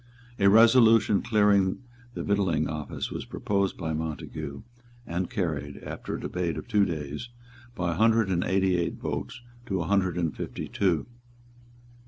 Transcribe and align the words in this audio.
A 0.39 0.49
resolution 0.49 1.21
clearing 1.21 1.83
the 2.15 2.23
Victualling 2.23 2.67
Office 2.67 3.11
was 3.11 3.23
proposed 3.23 3.77
by 3.77 3.93
Montague, 3.93 4.63
and 5.05 5.29
carried, 5.29 5.77
after 5.83 6.15
a 6.15 6.19
debate 6.19 6.57
of 6.57 6.67
two 6.67 6.85
days, 6.85 7.29
by 7.75 7.91
a 7.91 7.97
hundred 7.97 8.29
and 8.29 8.43
eighty 8.43 8.77
eight 8.77 8.95
votes 8.95 9.41
to 9.67 9.79
a 9.79 9.85
hundred 9.85 10.17
and 10.17 10.35
fifty 10.35 10.67
two. 10.67 11.05